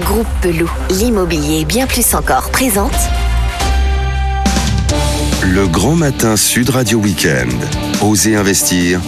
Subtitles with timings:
[0.00, 2.92] Groupe Pelou, l'immobilier bien plus encore présente.
[5.42, 7.54] Le grand matin Sud Radio Weekend.
[8.02, 9.00] Osez investir.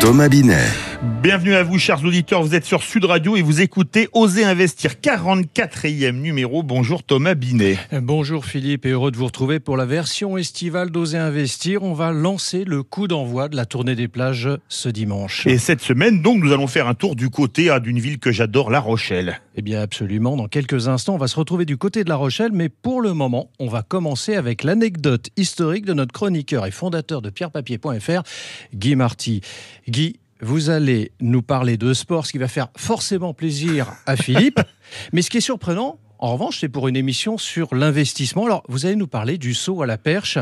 [0.00, 0.83] Thomas Binet.
[1.24, 2.42] Bienvenue à vous, chers auditeurs.
[2.42, 6.62] Vous êtes sur Sud Radio et vous écoutez Oser Investir, 44e numéro.
[6.62, 7.78] Bonjour Thomas Binet.
[7.92, 11.82] Bonjour Philippe et heureux de vous retrouver pour la version estivale d'Oser Investir.
[11.82, 15.46] On va lancer le coup d'envoi de la tournée des plages ce dimanche.
[15.46, 18.30] Et cette semaine, donc, nous allons faire un tour du côté ah, d'une ville que
[18.30, 19.40] j'adore, La Rochelle.
[19.56, 20.36] Eh bien, absolument.
[20.36, 23.14] Dans quelques instants, on va se retrouver du côté de La Rochelle, mais pour le
[23.14, 28.22] moment, on va commencer avec l'anecdote historique de notre chroniqueur et fondateur de pierrepapier.fr,
[28.74, 29.40] Guy Marty.
[29.88, 34.60] Guy, vous allez nous parler de sport, ce qui va faire forcément plaisir à Philippe.
[35.12, 38.44] Mais ce qui est surprenant, en revanche, c'est pour une émission sur l'investissement.
[38.44, 40.38] Alors, vous allez nous parler du saut à la perche,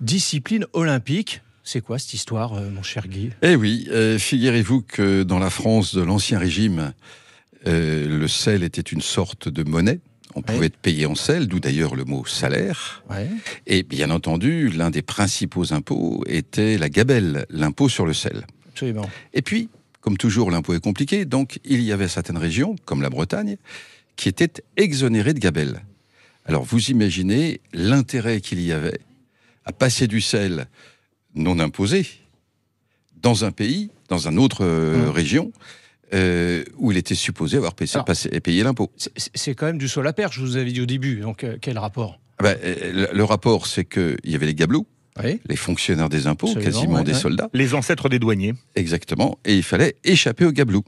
[0.00, 1.42] discipline olympique.
[1.64, 3.30] C'est quoi cette histoire, euh, mon cher Guy?
[3.42, 6.94] Eh oui, euh, figurez-vous que dans la France de l'Ancien Régime,
[7.66, 10.00] euh, le sel était une sorte de monnaie.
[10.34, 13.04] On pouvait être payé en sel, d'où d'ailleurs le mot salaire.
[13.10, 13.28] Ouais.
[13.66, 18.46] Et bien entendu, l'un des principaux impôts était la gabelle, l'impôt sur le sel.
[18.72, 19.08] Absolument.
[19.34, 19.68] Et puis,
[20.00, 23.56] comme toujours, l'impôt est compliqué, donc il y avait certaines régions, comme la Bretagne,
[24.16, 25.82] qui étaient exonérées de gabelle.
[26.44, 28.98] Alors vous imaginez l'intérêt qu'il y avait
[29.64, 30.66] à passer du sel
[31.34, 32.06] non imposé
[33.22, 35.10] dans un pays, dans une autre euh, Mmh.
[35.10, 35.52] région,
[36.12, 38.90] euh, où il était supposé avoir payé, Alors- passé- payé l'impôt.
[39.36, 41.16] C'est- quand même du saut à perche, je vous avais dit au début.
[41.20, 42.18] Donc, euh, quel rapport?
[42.38, 44.86] Ah ben, le, le rapport, c'est qu'il y avait les gabelous,
[45.22, 45.40] Oui.
[45.46, 47.18] les fonctionnaires des impôts, Absolument, quasiment ouais, des ouais.
[47.18, 47.50] soldats.
[47.52, 48.54] Les ancêtres des douaniers.
[48.76, 49.38] Exactement.
[49.44, 50.82] Et il fallait échapper au gabelou.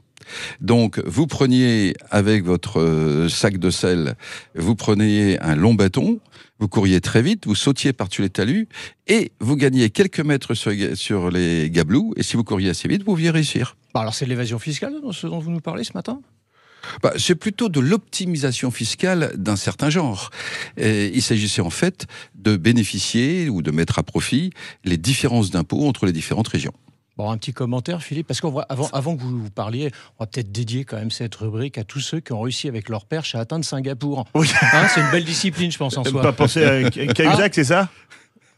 [0.61, 4.15] Donc, vous preniez avec votre euh, sac de sel,
[4.55, 6.19] vous preniez un long bâton,
[6.57, 8.67] vous couriez très vite, vous sautiez par-dessus les talus,
[9.07, 12.69] et vous gagniez quelques mètres sur, les ga- sur les gabelous, et si vous couriez
[12.71, 13.77] assez vite, vous pouviez réussir.
[13.93, 16.19] Bah, alors, c'est l'évasion fiscale, ce dont vous nous parlez ce matin?
[17.03, 20.29] Bah, c'est plutôt de l'optimisation fiscale d'un certain genre.
[20.77, 22.05] Et il s'agissait en fait
[22.35, 24.51] de bénéficier ou de mettre à profit
[24.83, 26.73] les différences d'impôts entre les différentes régions.
[27.17, 30.27] Bon, un petit commentaire, Philippe, parce qu'avant avant, avant que vous, vous parliez, on va
[30.27, 33.35] peut-être dédier quand même cette rubrique à tous ceux qui ont réussi avec leur perche
[33.35, 34.25] à atteindre Singapour.
[34.35, 34.47] Oui.
[34.61, 36.21] Hein, c'est une belle discipline, je pense, en soi.
[36.21, 37.87] Pas penser à Cahuzac, c'est ça?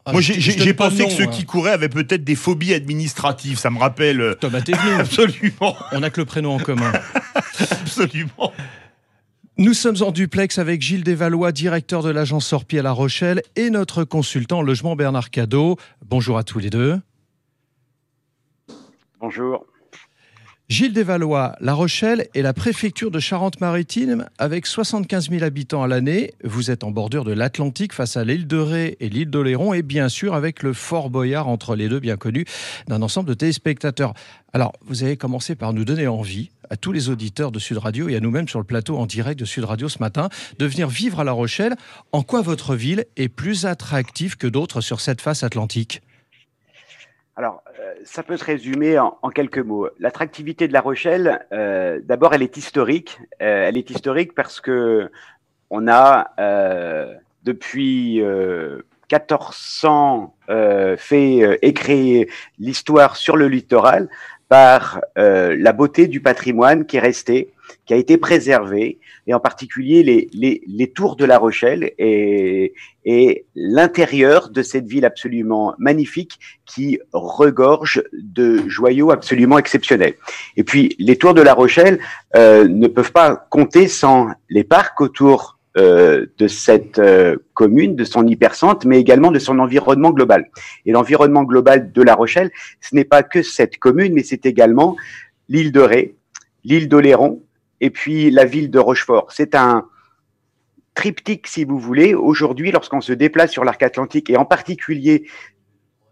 [0.05, 1.27] Ah, Moi, j'ai- pensé que ceux hein.
[1.27, 3.59] qui couraient avaient peut-être des phobies administratives.
[3.59, 4.21] Ça me rappelle.
[4.21, 4.93] euh, Thomas, t'es venu.
[4.99, 6.93] Absolument, On n'a que le prénom en commun.
[7.71, 8.51] absolument.
[9.57, 13.71] Nous sommes en duplex avec Gilles Desvalois, directeur de l'agence Sorpi à La Rochelle, et
[13.71, 15.77] notre consultant en logement Bernard Cadeau.
[16.05, 16.99] Bonjour à tous les deux.
[19.19, 19.65] Bonjour.
[20.69, 26.33] Gilles Desvalois, La Rochelle est la préfecture de Charente-Maritime avec 75 000 habitants à l'année.
[26.43, 29.81] Vous êtes en bordure de l'Atlantique face à l'île de Ré et l'île d'Oléron et
[29.81, 32.43] bien sûr avec le Fort Boyard entre les deux bien connu
[32.89, 34.13] d'un ensemble de téléspectateurs.
[34.51, 38.09] Alors, vous avez commencé par nous donner envie à tous les auditeurs de Sud Radio
[38.09, 40.27] et à nous-mêmes sur le plateau en direct de Sud Radio ce matin
[40.59, 41.77] de venir vivre à La Rochelle.
[42.11, 46.01] En quoi votre ville est plus attractive que d'autres sur cette face atlantique?
[47.37, 49.87] Alors, euh, ça peut se résumer en, quelques mots.
[49.99, 53.19] L'attractivité de La Rochelle, euh, d'abord, elle est historique.
[53.43, 55.11] Euh, elle est historique parce que
[55.69, 58.81] on a euh, depuis euh,
[59.11, 62.27] 1400 euh, fait créé
[62.57, 64.09] l'histoire sur le littoral
[64.49, 67.51] par euh, la beauté du patrimoine qui est resté,
[67.85, 72.73] qui a été préservé, et en particulier les, les, les tours de La Rochelle et,
[73.03, 80.15] et l'intérieur de cette ville absolument magnifique qui regorge de joyaux absolument exceptionnels.
[80.55, 81.99] Et puis, les tours de La Rochelle
[82.35, 88.03] euh, ne peuvent pas compter sans les parcs autour euh, de cette euh, commune, de
[88.03, 90.49] son hypercentre, mais également de son environnement global.
[90.85, 92.51] Et l'environnement global de La Rochelle,
[92.81, 94.95] ce n'est pas que cette commune, mais c'est également
[95.49, 96.15] l'île de Ré,
[96.63, 97.43] l'île d'Oléron,
[97.79, 99.31] et puis la ville de Rochefort.
[99.31, 99.85] C'est un
[100.95, 102.15] triptyque, si vous voulez.
[102.15, 105.27] Aujourd'hui, lorsqu'on se déplace sur l'arc atlantique, et en particulier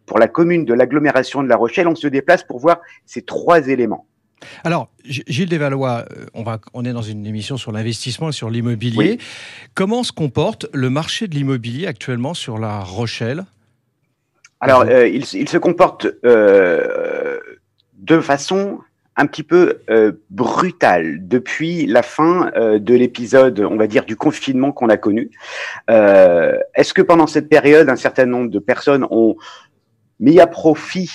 [0.06, 3.68] pour la commune de l'agglomération de La Rochelle, on se déplace pour voir ces trois
[3.68, 4.08] éléments.
[4.64, 8.50] Alors, Gilles Desvalois, euh, on, va, on est dans une émission sur l'investissement et sur
[8.50, 9.20] l'immobilier.
[9.74, 13.46] Comment se comporte le marché de l'immobilier actuellement sur La Rochelle?
[14.62, 17.38] Alors, euh, il, se- il se comporte euh,
[17.98, 18.80] de façon
[19.18, 24.16] un petit peu euh, brutale depuis la fin euh, de l'épisode, on va dire, du
[24.18, 25.32] confinement qu'on a connu.
[25.90, 29.36] Euh, Est-ce que pendant cette période, un certain nombre de personnes ont
[30.20, 31.10] mis à profit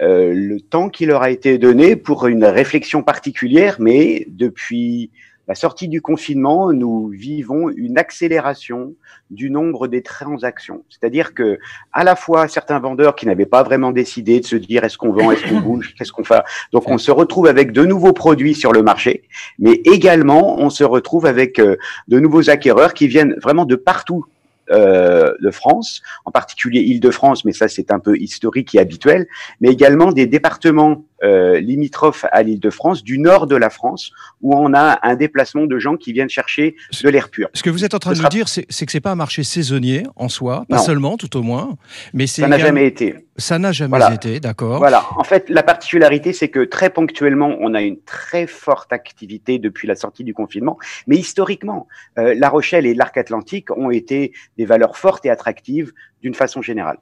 [0.00, 5.10] euh, le temps qui leur a été donné pour une réflexion particulière, mais depuis
[5.50, 8.94] la sortie du confinement, nous vivons une accélération
[9.30, 10.84] du nombre des transactions.
[10.88, 11.58] C'est-à-dire que
[11.92, 15.10] à la fois certains vendeurs qui n'avaient pas vraiment décidé de se dire est-ce qu'on
[15.10, 16.40] vend, est-ce qu'on bouge, qu'est-ce qu'on fait?
[16.72, 19.24] Donc on se retrouve avec de nouveaux produits sur le marché,
[19.58, 21.76] mais également on se retrouve avec euh,
[22.06, 24.26] de nouveaux acquéreurs qui viennent vraiment de partout
[24.70, 29.26] euh, de France, en particulier Île-de-France, mais ça c'est un peu historique et habituel,
[29.60, 34.74] mais également des départements euh, limitrophes à l'Île-de-France, du nord de la France, où on
[34.74, 37.48] a un déplacement de gens qui viennent chercher de l'air pur.
[37.54, 39.42] Ce que vous êtes en train de nous dire, c'est que c'est pas un marché
[39.42, 41.76] saisonnier en soi, pas seulement, tout au moins,
[42.14, 43.16] mais c'est ça n'a jamais été.
[43.36, 44.78] Ça n'a jamais été, d'accord.
[44.78, 45.06] Voilà.
[45.16, 49.88] En fait, la particularité, c'est que très ponctuellement, on a une très forte activité depuis
[49.88, 51.88] la sortie du confinement, mais historiquement,
[52.18, 56.62] euh, La Rochelle et l'Arc Atlantique ont été des valeurs fortes et attractives d'une façon
[56.62, 56.98] générale.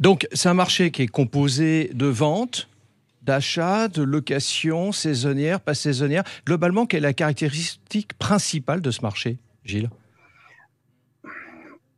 [0.00, 2.68] Donc, c'est un marché qui est composé de ventes,
[3.28, 6.24] d'achat, de location saisonnière, pas saisonnière.
[6.46, 9.36] Globalement, quelle est la caractéristique principale de ce marché,
[9.66, 9.90] Gilles?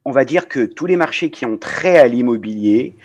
[0.04, 2.96] On va dire que tous les marchés qui ont trait à l'immobilier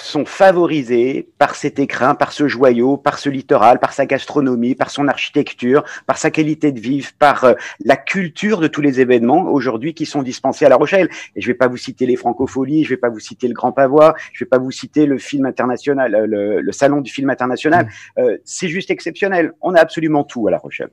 [0.00, 4.90] sont favorisés par cet écrin, par ce joyau, par ce littoral, par sa gastronomie, par
[4.90, 7.54] son architecture, par sa qualité de vivre, par euh,
[7.84, 11.08] la culture de tous les événements aujourd'hui qui sont dispensés à La Rochelle.
[11.36, 13.48] Et je ne vais pas vous citer les francopholies, je ne vais pas vous citer
[13.48, 17.00] le Grand Pavois, je ne vais pas vous citer le film international, euh, le, salon
[17.00, 17.86] du film international.
[17.86, 18.20] Mmh.
[18.20, 19.52] Euh, c'est juste exceptionnel.
[19.60, 20.90] On a absolument tout à La Rochelle.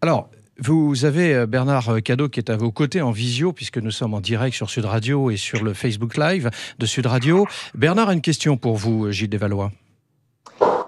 [0.00, 3.90] Alors, vous avez euh, Bernard Cadeau qui est à vos côtés en visio, puisque nous
[3.90, 7.46] sommes en direct sur Sud Radio et sur le Facebook Live de Sud Radio.
[7.74, 9.70] Bernard a une question pour vous, Gilles Desvalois.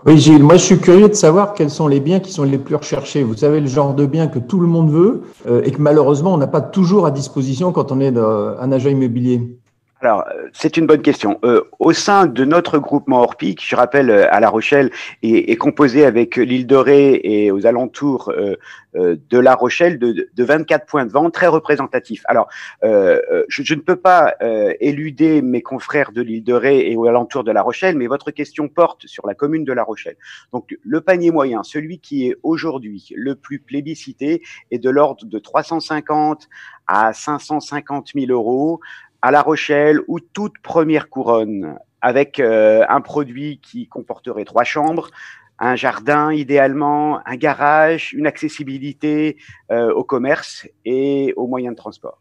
[0.06, 2.56] Oui, Gilles, moi je suis curieux de savoir quels sont les biens qui sont les
[2.56, 3.22] plus recherchés.
[3.22, 6.32] Vous savez, le genre de biens que tout le monde veut euh, et que malheureusement
[6.32, 9.58] on n'a pas toujours à disposition quand on est un agent immobilier.
[10.00, 11.40] Alors, euh, c'est une bonne question.
[11.44, 14.92] Euh, au sein de notre groupement Orpi, qui je rappelle euh, à La Rochelle
[15.24, 18.56] est, est composé avec l'île de Ré et aux alentours euh,
[18.94, 22.22] de La Rochelle de, de, 24 points de vente très représentatifs.
[22.26, 22.48] Alors,
[22.82, 24.34] je, je, ne peux pas
[24.80, 28.30] éluder mes confrères de l'île de Ré et aux alentours de La Rochelle, mais votre
[28.30, 30.16] question porte sur la commune de La Rochelle.
[30.52, 35.38] Donc, le panier moyen, celui qui est aujourd'hui le plus plébiscité, est de l'ordre de
[35.38, 36.48] 350
[36.88, 38.80] à 550 000 euros
[39.22, 45.10] à La Rochelle ou toute première couronne avec euh, un produit qui comporterait trois chambres,
[45.58, 49.36] un jardin idéalement, un garage, une accessibilité
[49.72, 52.20] euh, au commerce et aux moyens de transport.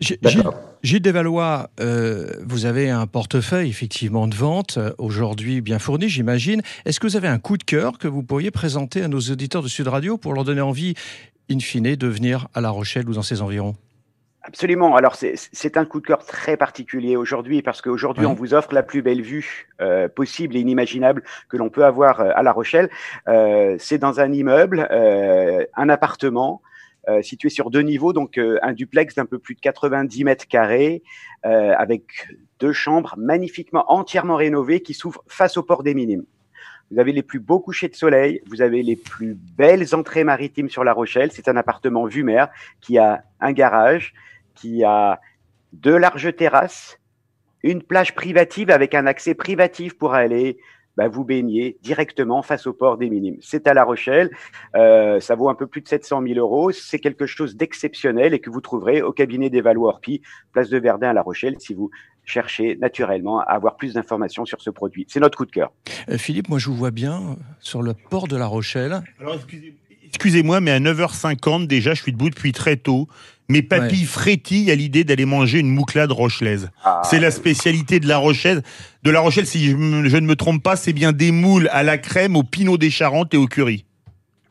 [0.00, 0.18] Gilles,
[0.82, 6.60] Gilles Desvalois, euh, vous avez un portefeuille effectivement de vente aujourd'hui bien fourni, j'imagine.
[6.84, 9.62] Est-ce que vous avez un coup de cœur que vous pourriez présenter à nos auditeurs
[9.62, 10.94] de Sud Radio pour leur donner envie,
[11.48, 13.76] in fine, de venir à La Rochelle ou dans ses environs?
[14.46, 14.94] Absolument.
[14.94, 18.82] Alors c'est un coup de cœur très particulier aujourd'hui parce qu'aujourd'hui on vous offre la
[18.82, 22.90] plus belle vue euh, possible et inimaginable que l'on peut avoir euh, à La Rochelle.
[23.26, 26.60] Euh, c'est dans un immeuble, euh, un appartement
[27.08, 31.02] euh, situé sur deux niveaux, donc un duplex d'un peu plus de 90 mètres carrés
[31.42, 32.28] avec
[32.60, 36.24] deux chambres magnifiquement entièrement rénovées qui s'ouvrent face au port des Minimes.
[36.90, 40.68] Vous avez les plus beaux couchers de soleil, vous avez les plus belles entrées maritimes
[40.68, 41.30] sur La Rochelle.
[41.32, 42.48] C'est un appartement vue mer
[42.80, 44.14] qui a un garage,
[44.54, 45.20] qui a
[45.72, 47.00] deux larges terrasses,
[47.62, 50.58] une plage privative avec un accès privatif pour aller
[50.96, 53.38] bah, vous baigner directement face au port des Minimes.
[53.40, 54.30] C'est à La Rochelle,
[54.76, 56.70] euh, ça vaut un peu plus de 700 000 euros.
[56.70, 60.22] C'est quelque chose d'exceptionnel et que vous trouverez au cabinet des Valois Orpi,
[60.52, 61.90] place de Verdun à La Rochelle, si vous
[62.24, 65.04] cherchez naturellement à avoir plus d'informations sur ce produit.
[65.08, 65.72] C'est notre coup de cœur.
[66.08, 69.02] Euh, Philippe, moi je vous vois bien sur le port de La Rochelle.
[69.20, 69.78] Alors excusez-moi,
[70.60, 73.08] mais à 9h50 déjà, je suis debout depuis très tôt.
[73.48, 76.70] Mes papilles frétillent à l'idée d'aller manger une mouclade rochelaise.
[76.82, 77.02] Ah.
[77.04, 78.62] c'est la spécialité de la Rochelle.
[79.02, 81.82] De la Rochelle, si je, je ne me trompe pas, c'est bien des moules à
[81.82, 83.84] la crème, au pinot des Charentes et au curry.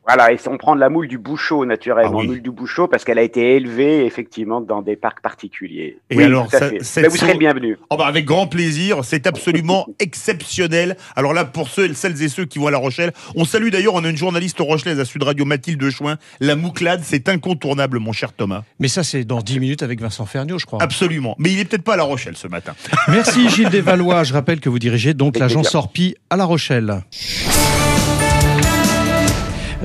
[0.06, 3.06] Voilà, et on prend de la moule du bouchot naturellement, ah moule du bouchot parce
[3.06, 5.98] qu'elle a été élevée effectivement dans des parcs particuliers.
[6.10, 7.78] Et alors, ça, ben, vous serez le bienvenu.
[7.90, 10.98] Oh bah avec grand plaisir, c'est absolument exceptionnel.
[11.16, 13.94] Alors là, pour ceux, celles et ceux qui vont à La Rochelle, on salue d'ailleurs,
[13.94, 16.18] on a une journaliste rochelaise à Sud Radio, Mathilde Chouin.
[16.42, 18.64] La mouclade, c'est incontournable, mon cher Thomas.
[18.80, 20.82] Mais ça, c'est dans 10 minutes avec Vincent Ferniaud, je crois.
[20.82, 21.36] Absolument.
[21.40, 22.74] Mais il est peut-être pas à La Rochelle ce matin.
[23.08, 24.24] Merci Gilles Desvalois.
[24.24, 27.04] Je rappelle que vous dirigez donc l'agence Orpi à La Rochelle.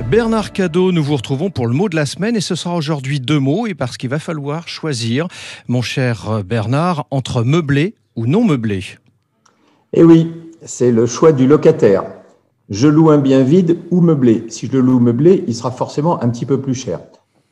[0.09, 3.19] Bernard Cadeau, nous vous retrouvons pour le mot de la semaine et ce sera aujourd'hui
[3.19, 5.27] deux mots et parce qu'il va falloir choisir,
[5.67, 8.83] mon cher Bernard, entre meublé ou non meublé.
[9.93, 10.33] Eh oui,
[10.65, 12.05] c'est le choix du locataire.
[12.71, 14.45] Je loue un bien vide ou meublé.
[14.49, 17.01] Si je le loue meublé, il sera forcément un petit peu plus cher.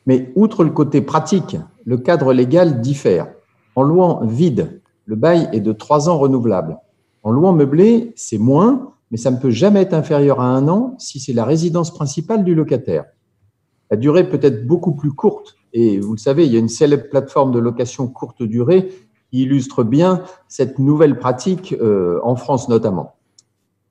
[0.06, 3.28] Mais outre le côté pratique, le cadre légal diffère.
[3.76, 6.76] En louant vide, le bail est de trois ans renouvelable.
[7.22, 10.94] En louant meublé, c'est moins, mais ça ne peut jamais être inférieur à un an
[10.98, 13.04] si c'est la résidence principale du locataire.
[13.90, 15.56] La durée peut être beaucoup plus courte.
[15.72, 18.88] Et vous le savez, il y a une célèbre plateforme de location courte durée
[19.30, 23.16] qui illustre bien cette nouvelle pratique euh, en France notamment.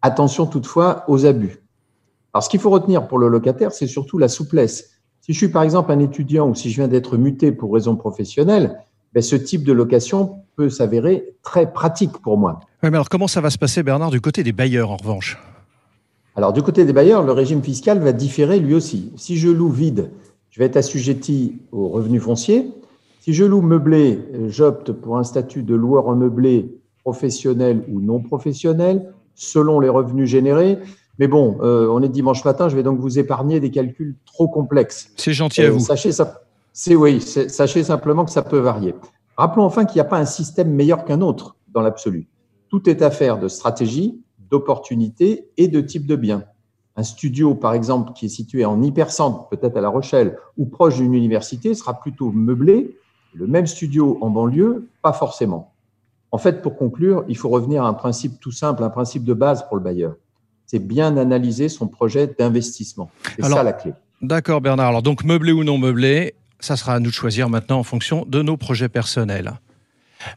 [0.01, 1.63] Attention toutefois aux abus.
[2.33, 4.91] Alors, ce qu'il faut retenir pour le locataire, c'est surtout la souplesse.
[5.21, 7.95] Si je suis par exemple un étudiant ou si je viens d'être muté pour raison
[7.95, 8.79] professionnelle,
[9.14, 12.60] ben, ce type de location peut s'avérer très pratique pour moi.
[12.84, 15.38] mais alors comment ça va se passer, Bernard, du côté des bailleurs en revanche?
[16.36, 19.12] Alors, du côté des bailleurs, le régime fiscal va différer lui aussi.
[19.16, 20.12] Si je loue vide,
[20.52, 22.72] je vais être assujetti aux revenus fonciers.
[23.22, 28.22] Si je loue meublé, j'opte pour un statut de loueur en meublé professionnel ou non
[28.22, 30.78] professionnel, selon les revenus générés.
[31.20, 34.48] Mais bon, euh, on est dimanche matin, je vais donc vous épargner des calculs trop
[34.48, 35.12] complexes.
[35.16, 35.80] C'est gentil à euh, vous.
[35.80, 36.44] Sachez, ça,
[36.79, 38.93] c'est oui, sachez simplement que ça peut varier.
[39.36, 42.27] Rappelons enfin qu'il n'y a pas un système meilleur qu'un autre dans l'absolu.
[42.69, 46.43] Tout est affaire de stratégie, d'opportunité et de type de bien.
[46.96, 50.98] Un studio, par exemple, qui est situé en hypercentre, peut-être à La Rochelle, ou proche
[50.98, 52.96] d'une université, sera plutôt meublé.
[53.34, 55.74] Le même studio en banlieue, pas forcément.
[56.29, 59.34] En fait, pour conclure, il faut revenir à un principe tout simple, un principe de
[59.34, 60.13] base pour le bailleur.
[60.67, 63.10] C'est bien analyser son projet d'investissement.
[63.36, 63.93] C'est ça la clé.
[64.22, 64.89] D'accord, Bernard.
[64.89, 68.26] Alors, donc, meublé ou non meublé, ça sera à nous de choisir maintenant en fonction
[68.28, 69.54] de nos projets personnels.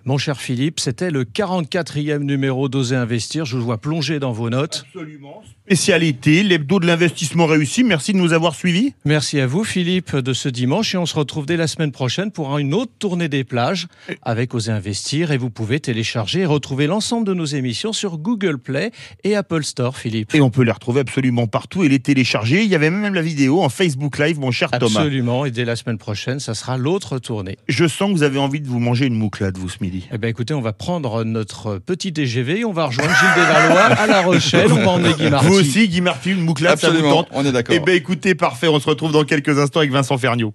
[0.04, 3.44] Mon cher Philippe, c'était le 44e numéro d'Oser Investir.
[3.44, 4.84] Je vous vois plonger dans vos notes.
[4.86, 5.42] Absolument.
[5.66, 7.84] Spécialité, l'hebdo de l'investissement réussi.
[7.84, 8.92] Merci de nous avoir suivis.
[9.04, 10.94] Merci à vous, Philippe, de ce dimanche.
[10.94, 13.86] Et on se retrouve dès la semaine prochaine pour une autre tournée des plages
[14.22, 15.30] avec Oser Investir.
[15.30, 18.90] Et vous pouvez télécharger et retrouver l'ensemble de nos émissions sur Google Play
[19.22, 20.34] et Apple Store, Philippe.
[20.34, 22.64] Et on peut les retrouver absolument partout et les télécharger.
[22.64, 25.00] Il y avait même la vidéo en Facebook Live, mon cher Thomas.
[25.00, 25.44] Absolument.
[25.44, 27.58] Et dès la semaine prochaine, ça sera l'autre tournée.
[27.68, 30.08] Je sens que vous avez envie de vous manger une mouclade, vous, ce midi.
[30.12, 34.06] Eh bien, écoutez, on va prendre notre petit TGV, on va rejoindre Gilles Desvalois à
[34.06, 35.46] La Rochelle, on va emmener Guy Marty.
[35.46, 37.74] Vous aussi, Guy Marty, une mouclade, ça vous tente on est d'accord.
[37.76, 40.54] Eh bien, écoutez, parfait, on se retrouve dans quelques instants avec Vincent Ferniaud.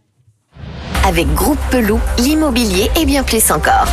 [1.05, 3.87] Avec Groupe Pelou, l'immobilier et bien plus encore.